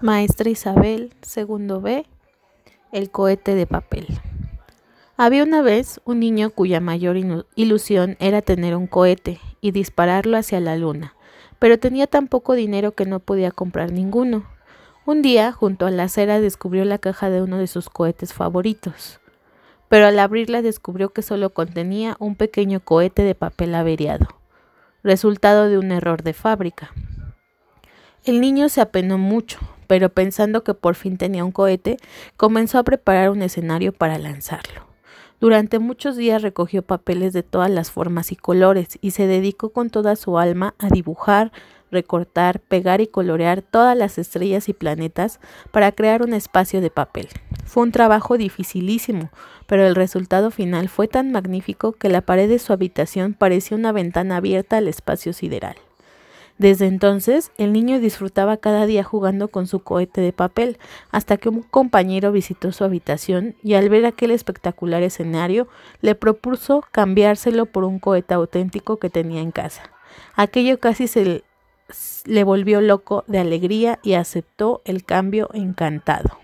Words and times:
Maestra 0.00 0.50
Isabel, 0.50 1.14
segundo 1.22 1.80
B, 1.80 2.04
el 2.92 3.10
cohete 3.10 3.54
de 3.54 3.66
papel. 3.66 4.06
Había 5.16 5.44
una 5.44 5.62
vez 5.62 6.00
un 6.04 6.18
niño 6.18 6.50
cuya 6.50 6.80
mayor 6.80 7.16
ilusión 7.54 8.16
era 8.18 8.42
tener 8.42 8.74
un 8.74 8.88
cohete 8.88 9.40
y 9.60 9.70
dispararlo 9.70 10.36
hacia 10.36 10.58
la 10.58 10.76
luna, 10.76 11.14
pero 11.60 11.78
tenía 11.78 12.08
tan 12.08 12.26
poco 12.26 12.54
dinero 12.54 12.92
que 12.92 13.06
no 13.06 13.20
podía 13.20 13.52
comprar 13.52 13.92
ninguno. 13.92 14.44
Un 15.06 15.22
día, 15.22 15.52
junto 15.52 15.86
a 15.86 15.90
la 15.90 16.04
acera, 16.04 16.40
descubrió 16.40 16.84
la 16.84 16.98
caja 16.98 17.30
de 17.30 17.40
uno 17.40 17.58
de 17.58 17.68
sus 17.68 17.88
cohetes 17.88 18.34
favoritos, 18.34 19.20
pero 19.88 20.06
al 20.06 20.18
abrirla 20.18 20.60
descubrió 20.60 21.10
que 21.10 21.22
solo 21.22 21.50
contenía 21.50 22.16
un 22.18 22.34
pequeño 22.34 22.80
cohete 22.80 23.22
de 23.22 23.36
papel 23.36 23.74
averiado, 23.76 24.26
resultado 25.04 25.68
de 25.68 25.78
un 25.78 25.92
error 25.92 26.24
de 26.24 26.32
fábrica. 26.32 26.90
El 28.24 28.40
niño 28.40 28.68
se 28.68 28.80
apenó 28.80 29.18
mucho, 29.18 29.60
pero 29.94 30.08
pensando 30.08 30.64
que 30.64 30.74
por 30.74 30.96
fin 30.96 31.18
tenía 31.18 31.44
un 31.44 31.52
cohete, 31.52 31.98
comenzó 32.36 32.78
a 32.78 32.82
preparar 32.82 33.30
un 33.30 33.42
escenario 33.42 33.92
para 33.92 34.18
lanzarlo. 34.18 34.88
Durante 35.38 35.78
muchos 35.78 36.16
días 36.16 36.42
recogió 36.42 36.82
papeles 36.82 37.32
de 37.32 37.44
todas 37.44 37.70
las 37.70 37.92
formas 37.92 38.32
y 38.32 38.34
colores 38.34 38.98
y 39.00 39.12
se 39.12 39.28
dedicó 39.28 39.68
con 39.68 39.90
toda 39.90 40.16
su 40.16 40.36
alma 40.36 40.74
a 40.80 40.88
dibujar, 40.88 41.52
recortar, 41.92 42.58
pegar 42.58 43.02
y 43.02 43.06
colorear 43.06 43.62
todas 43.62 43.96
las 43.96 44.18
estrellas 44.18 44.68
y 44.68 44.72
planetas 44.72 45.38
para 45.70 45.92
crear 45.92 46.22
un 46.22 46.34
espacio 46.34 46.80
de 46.80 46.90
papel. 46.90 47.28
Fue 47.64 47.84
un 47.84 47.92
trabajo 47.92 48.36
dificilísimo, 48.36 49.30
pero 49.68 49.86
el 49.86 49.94
resultado 49.94 50.50
final 50.50 50.88
fue 50.88 51.06
tan 51.06 51.30
magnífico 51.30 51.92
que 51.92 52.08
la 52.08 52.20
pared 52.20 52.48
de 52.48 52.58
su 52.58 52.72
habitación 52.72 53.32
parecía 53.32 53.76
una 53.76 53.92
ventana 53.92 54.38
abierta 54.38 54.78
al 54.78 54.88
espacio 54.88 55.32
sideral. 55.32 55.76
Desde 56.56 56.86
entonces, 56.86 57.50
el 57.58 57.72
niño 57.72 57.98
disfrutaba 57.98 58.56
cada 58.56 58.86
día 58.86 59.02
jugando 59.02 59.48
con 59.48 59.66
su 59.66 59.80
cohete 59.80 60.20
de 60.20 60.32
papel, 60.32 60.78
hasta 61.10 61.36
que 61.36 61.48
un 61.48 61.62
compañero 61.62 62.30
visitó 62.30 62.70
su 62.70 62.84
habitación 62.84 63.56
y 63.62 63.74
al 63.74 63.88
ver 63.88 64.06
aquel 64.06 64.30
espectacular 64.30 65.02
escenario, 65.02 65.66
le 66.00 66.14
propuso 66.14 66.84
cambiárselo 66.92 67.66
por 67.66 67.82
un 67.84 67.98
cohete 67.98 68.34
auténtico 68.34 68.98
que 68.98 69.10
tenía 69.10 69.40
en 69.40 69.50
casa. 69.50 69.82
Aquello 70.36 70.78
casi 70.78 71.08
se 71.08 71.42
le 72.24 72.44
volvió 72.44 72.80
loco 72.80 73.24
de 73.26 73.40
alegría 73.40 73.98
y 74.02 74.14
aceptó 74.14 74.80
el 74.84 75.04
cambio 75.04 75.50
encantado. 75.54 76.43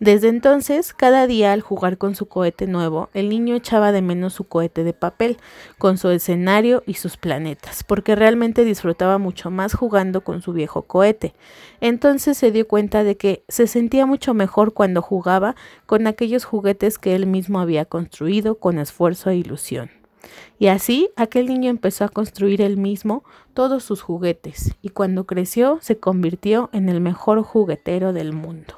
Desde 0.00 0.28
entonces, 0.28 0.94
cada 0.94 1.26
día 1.26 1.52
al 1.52 1.60
jugar 1.60 1.98
con 1.98 2.14
su 2.14 2.26
cohete 2.26 2.68
nuevo, 2.68 3.08
el 3.14 3.28
niño 3.28 3.56
echaba 3.56 3.90
de 3.90 4.00
menos 4.00 4.32
su 4.32 4.44
cohete 4.44 4.84
de 4.84 4.92
papel, 4.92 5.38
con 5.76 5.98
su 5.98 6.08
escenario 6.10 6.84
y 6.86 6.94
sus 6.94 7.16
planetas, 7.16 7.82
porque 7.82 8.14
realmente 8.14 8.64
disfrutaba 8.64 9.18
mucho 9.18 9.50
más 9.50 9.74
jugando 9.74 10.22
con 10.22 10.40
su 10.40 10.52
viejo 10.52 10.82
cohete. 10.82 11.34
Entonces 11.80 12.38
se 12.38 12.52
dio 12.52 12.68
cuenta 12.68 13.02
de 13.02 13.16
que 13.16 13.42
se 13.48 13.66
sentía 13.66 14.06
mucho 14.06 14.34
mejor 14.34 14.72
cuando 14.72 15.02
jugaba 15.02 15.56
con 15.86 16.06
aquellos 16.06 16.44
juguetes 16.44 16.98
que 17.00 17.16
él 17.16 17.26
mismo 17.26 17.58
había 17.58 17.84
construido 17.84 18.54
con 18.54 18.78
esfuerzo 18.78 19.30
e 19.30 19.36
ilusión. 19.36 19.90
Y 20.60 20.68
así 20.68 21.10
aquel 21.16 21.46
niño 21.46 21.70
empezó 21.70 22.04
a 22.04 22.08
construir 22.08 22.62
él 22.62 22.76
mismo 22.76 23.24
todos 23.52 23.82
sus 23.82 24.02
juguetes, 24.02 24.74
y 24.80 24.90
cuando 24.90 25.26
creció 25.26 25.78
se 25.80 25.98
convirtió 25.98 26.70
en 26.72 26.88
el 26.88 27.00
mejor 27.00 27.42
juguetero 27.42 28.12
del 28.12 28.32
mundo. 28.32 28.77